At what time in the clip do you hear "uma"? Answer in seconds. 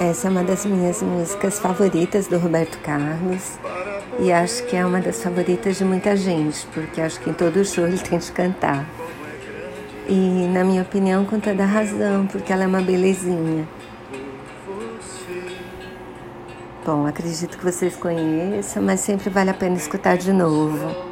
0.30-0.44, 4.86-5.00, 12.68-12.80